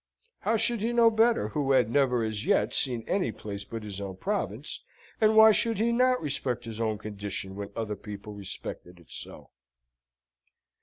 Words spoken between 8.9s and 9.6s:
it so?